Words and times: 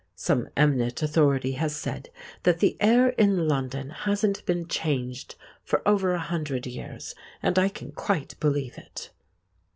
Some 0.15 0.49
eminent 0.57 1.03
authority 1.03 1.51
has 1.51 1.75
said 1.75 2.09
that 2.41 2.57
the 2.57 2.75
air 2.79 3.09
in 3.09 3.47
London 3.47 3.91
hasn't 3.91 4.43
been 4.47 4.67
changed 4.67 5.35
for 5.63 5.87
over 5.87 6.13
a 6.15 6.19
hundred 6.19 6.65
years, 6.65 7.13
and 7.43 7.59
I 7.59 7.69
can 7.69 7.91
quite 7.91 8.33
believe 8.39 8.79
it! 8.79 9.11